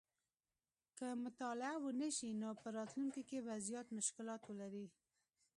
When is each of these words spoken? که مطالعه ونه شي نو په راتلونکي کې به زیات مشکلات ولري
که 0.97 1.07
مطالعه 1.25 1.73
ونه 1.83 2.09
شي 2.17 2.29
نو 2.41 2.49
په 2.61 2.67
راتلونکي 2.77 3.21
کې 3.29 3.37
به 3.45 3.53
زیات 3.67 3.87
مشکلات 3.97 4.41
ولري 4.45 4.87